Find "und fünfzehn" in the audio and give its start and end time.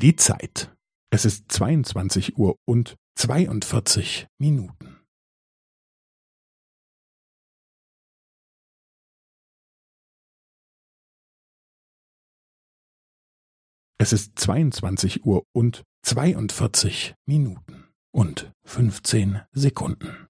18.10-19.42